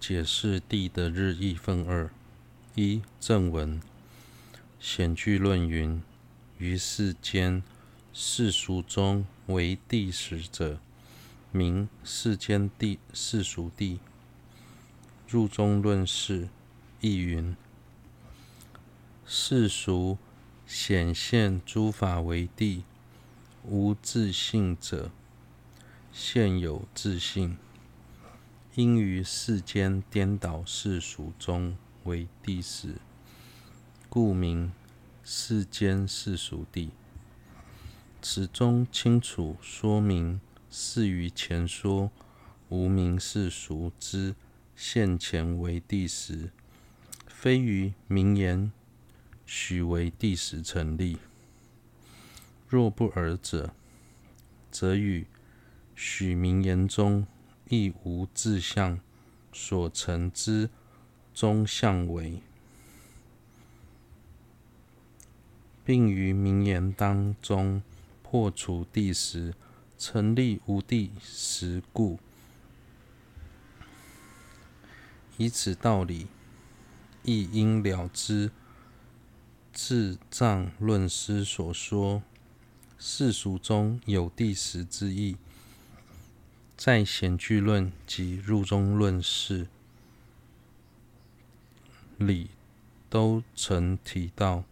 [0.00, 2.10] 解释地的日益分二：
[2.74, 3.80] 一、正文。
[4.78, 6.00] 显句论云：
[6.56, 7.62] 于世间
[8.12, 10.78] 世俗中为地时者，
[11.50, 13.98] 名世间地世俗地。
[15.28, 16.48] 入中论释
[17.00, 17.56] 亦云：
[19.26, 20.16] 世俗
[20.66, 22.84] 显现诸法为地，
[23.64, 25.10] 无自性者，
[26.12, 27.58] 现有自性。
[28.78, 32.94] 因于世间颠倒世俗中为地时，
[34.08, 34.70] 故名
[35.24, 36.90] 世间世俗地。
[38.22, 40.40] 此中清楚说明，
[40.70, 42.12] 是于前说
[42.68, 44.36] 无名世俗之
[44.76, 46.52] 现前为地时，
[47.26, 48.70] 非于名言
[49.44, 51.18] 许为地时成立。
[52.68, 53.74] 若不尔者，
[54.70, 55.26] 则与
[55.96, 57.26] 许名言中。
[57.68, 58.98] 亦无自相
[59.52, 60.70] 所成之
[61.34, 62.40] 中相为，
[65.84, 67.82] 并于名言当中
[68.22, 69.54] 破除地时，
[69.98, 72.18] 成立无地时故。
[75.36, 76.26] 以此道理，
[77.22, 78.50] 亦应了之
[79.72, 82.22] 智藏论师所说
[82.98, 85.36] 世俗中有地时之意。
[86.78, 89.66] 在显句论及入中论释
[92.18, 92.50] 里，
[93.10, 94.62] 都曾提到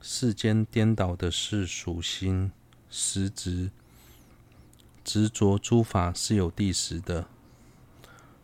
[0.00, 2.52] 世间颠倒的是属心
[2.88, 3.72] 实执
[5.02, 7.26] 执着诸法是有地时的，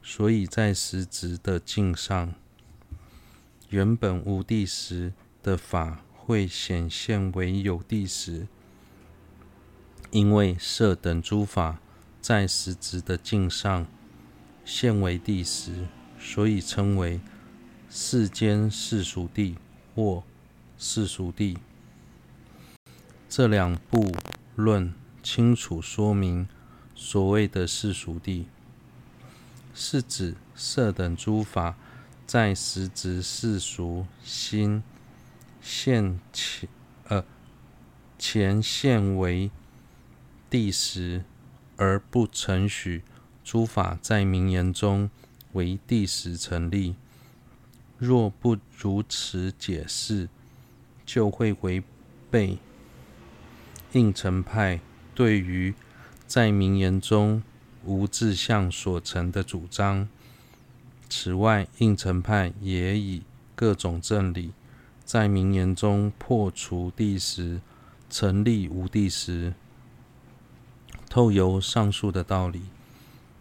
[0.02, 2.34] 所以在实执的境上，
[3.68, 8.48] 原本无地时的法会显现为有地时，
[10.10, 11.78] 因为色等诸法。
[12.22, 13.84] 在实执的境上
[14.64, 15.88] 现为地时，
[16.20, 17.20] 所以称为
[17.90, 19.58] 世间世俗地
[19.92, 20.22] 或
[20.78, 21.58] 世俗地。
[23.28, 24.14] 这两部
[24.54, 26.46] 论清楚说明，
[26.94, 28.46] 所谓的世俗地，
[29.74, 31.74] 是指色等诸法
[32.24, 34.84] 在实执世俗心
[35.60, 36.68] 现前，
[37.08, 37.24] 呃，
[38.16, 39.50] 前现为
[40.48, 41.24] 地时。
[41.76, 43.02] 而不承许
[43.42, 45.10] 诸法在名言中
[45.52, 46.94] 为地时成立。
[47.98, 50.28] 若不如此解释，
[51.06, 51.82] 就会违
[52.30, 52.58] 背
[53.92, 54.80] 应成派
[55.14, 55.74] 对于
[56.26, 57.42] 在名言中
[57.84, 60.08] 无自相所成的主张。
[61.08, 63.22] 此外，应成派也以
[63.54, 64.52] 各种正理
[65.04, 67.60] 在名言中破除地时，
[68.08, 69.52] 成立无地时。
[71.12, 72.62] 透由上述的道理，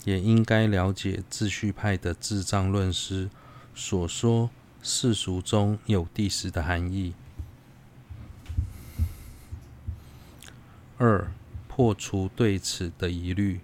[0.03, 3.29] 也应该了解自序派的智障论师
[3.73, 4.49] 所说
[4.83, 7.13] 世俗中有第十的含义。
[10.97, 11.31] 二、
[11.69, 13.61] 破除对此的疑虑。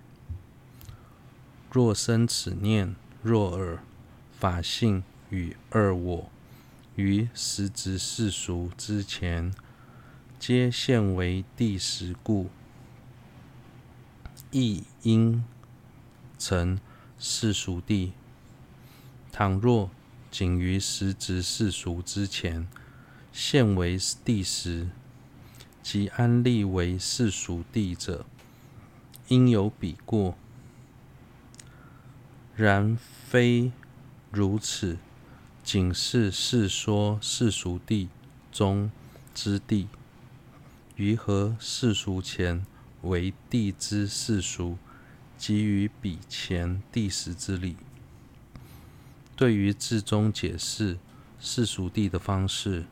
[1.70, 3.80] 若生此念：若尔，
[4.40, 6.30] 法性与二我
[6.96, 9.54] 于实执世俗之前，
[10.40, 12.50] 皆现为第十故。
[14.60, 15.44] 亦应
[16.40, 16.80] 成
[17.20, 18.14] 世俗地。
[19.32, 19.92] 倘若
[20.32, 22.68] 仅于实执世俗之前
[23.32, 24.90] 现为地时，
[25.84, 28.26] 即安立为世俗地者，
[29.28, 30.36] 应有彼过。
[32.56, 32.98] 然
[33.28, 33.72] 非
[34.32, 34.98] 如此，
[35.64, 38.10] 仅是世说世俗地
[38.52, 38.90] 中
[39.36, 39.88] 之地，
[40.96, 42.66] 于何世俗前。
[43.02, 44.78] 为地之世俗，
[45.38, 47.76] 即与彼前地时之理。
[49.36, 50.98] 对于智中解释
[51.40, 52.86] 世俗地的方式，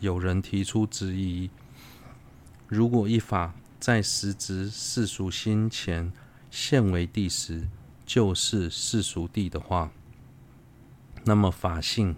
[0.00, 1.50] 有人提出质疑：
[2.68, 6.12] 如果一法在实执世俗心前
[6.50, 7.66] 现为地时，
[8.06, 9.90] 就是世俗地的话，
[11.24, 12.14] 那么法性、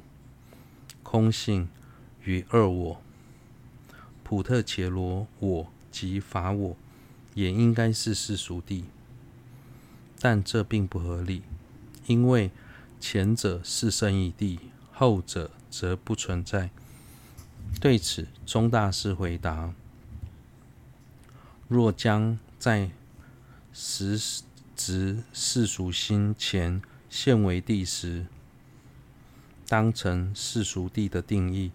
[1.02, 1.69] 空性
[2.22, 3.02] 与二我、
[4.22, 6.76] 普特伽罗我及法我。
[7.40, 8.84] 也应该是世俗地，
[10.20, 11.40] 但这并不合理，
[12.06, 12.50] 因为
[13.00, 14.60] 前者是胜义地，
[14.92, 16.69] 后者则不存在。
[17.81, 19.72] 对此，钟大师回答：
[21.66, 22.90] 若将在
[23.72, 24.42] 实
[24.76, 28.26] 执世俗心前现为地时，
[29.66, 31.70] 当成世俗地的定义，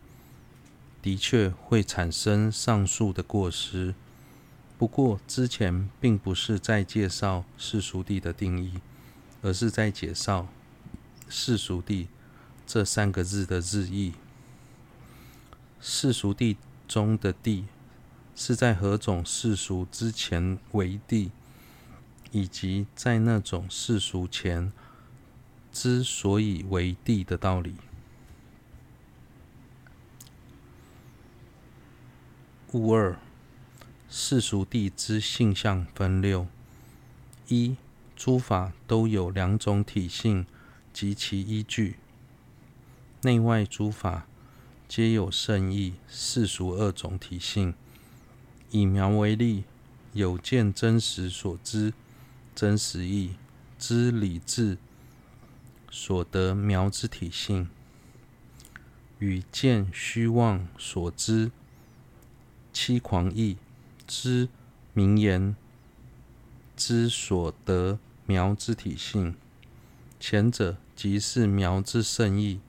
[1.01, 3.95] 的确会产生上述的过失。
[4.77, 8.81] 不过，之前并不是在介绍世俗地的定义，
[9.41, 10.47] 而是在介绍
[11.29, 12.09] 世俗地
[12.67, 14.13] 这三个字的日义。
[15.79, 16.57] 世俗地
[16.87, 17.65] 中的地，
[18.35, 21.31] 是在何种世俗之前为地，
[22.31, 24.73] 以及在那种世俗前
[25.71, 27.75] 之所以为地的道理。
[32.73, 33.17] 物二，
[34.07, 36.47] 世俗地之性相分六：
[37.47, 37.75] 一、
[38.15, 40.45] 诸法都有两种体性
[40.93, 41.97] 及其依据，
[43.23, 44.27] 内外诸法
[44.87, 47.73] 皆有圣意、世俗二种体性。
[48.69, 49.63] 以苗为例，
[50.13, 51.93] 有见真实所知
[52.53, 53.35] 真实意
[53.79, 54.77] 之理智
[55.89, 57.69] 所得苗之体性，
[59.19, 61.51] 与见虚妄所知。
[62.73, 63.55] 欺誑义
[64.07, 64.49] 之
[64.93, 65.55] 名言
[66.75, 69.35] 之所得苗之体性，
[70.19, 72.59] 前者即是苗之圣义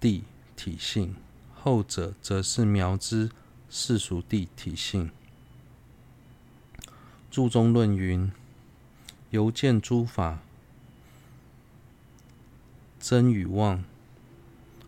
[0.00, 0.22] 谛
[0.56, 1.14] 体性，
[1.54, 3.30] 后者则是苗之
[3.68, 5.10] 世俗地体性。
[7.30, 8.32] 注中论云：
[9.30, 10.40] 由见诸法
[12.98, 13.84] 真与妄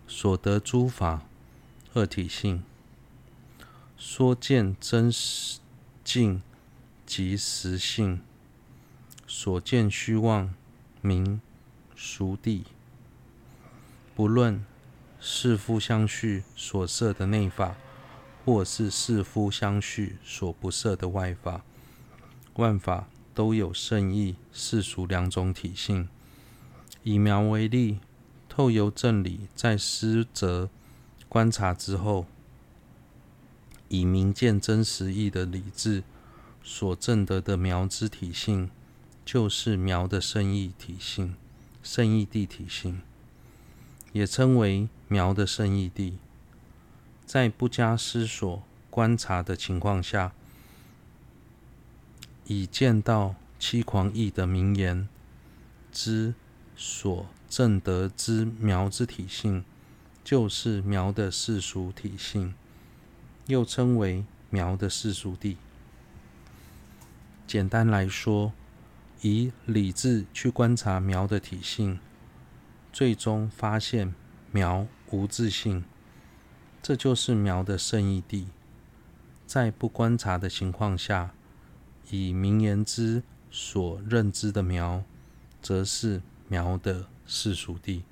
[0.07, 1.23] 所得诸法
[1.95, 2.63] 二体性。
[4.11, 5.59] 说见真实
[6.03, 6.41] 境
[7.05, 8.23] 即实性，
[9.27, 10.55] 所见虚妄
[11.03, 11.43] 名
[11.95, 12.63] 俗谛。
[14.17, 14.65] 不论
[15.21, 17.77] 是夫相续所设的内法，
[18.47, 21.63] 或是是夫相续所不设的外法，
[22.55, 26.09] 万法都有圣意、世俗两种体性。
[27.03, 28.01] 以苗为例，
[28.49, 30.71] 透由正理在施则
[31.29, 32.25] 观察之后。
[33.89, 36.03] 以明见真实义的理智
[36.63, 38.71] 所证得的苗之体性，
[39.25, 41.35] 就是苗的圣义体性、
[41.83, 43.01] 圣义地体性，
[44.13, 46.19] 也称为苗的圣义地。
[47.25, 50.33] 在不加思索观察的情况下，
[52.47, 55.09] 已见到欺誑义的名言
[55.93, 56.35] 之
[56.77, 59.65] 所证得之苗之体性，
[60.25, 62.55] 就是苗的世俗体性。
[63.49, 65.57] 又称为苗的世俗地。
[67.47, 68.53] 简单来说，
[69.23, 71.99] 以理智去观察苗的体性，
[72.93, 74.15] 最终发现
[74.53, 75.83] 苗无自性，
[76.83, 78.49] 这就是苗的圣义地。
[79.47, 81.33] 在不观察的情况下，
[82.11, 85.03] 以名言之所认知的苗，
[85.63, 88.05] 则是苗的世俗地。